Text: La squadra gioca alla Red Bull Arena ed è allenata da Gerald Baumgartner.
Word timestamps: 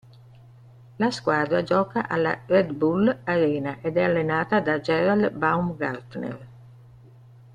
La 0.97 1.11
squadra 1.11 1.61
gioca 1.63 2.07
alla 2.07 2.35
Red 2.47 2.71
Bull 2.71 3.19
Arena 3.25 3.77
ed 3.81 3.97
è 3.97 4.01
allenata 4.03 4.59
da 4.59 4.81
Gerald 4.81 5.29
Baumgartner. 5.29 6.47